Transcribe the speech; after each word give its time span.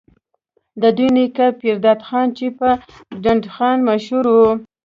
د 0.81 0.83
دوي 0.97 1.09
نيکه 1.17 1.45
پيرداد 1.59 1.99
خان 2.07 2.27
چې 2.37 2.45
پۀ 2.57 2.69
ډنډ 3.23 3.43
خان 3.55 3.77
مشهور 3.89 4.25
وو، 4.33 4.49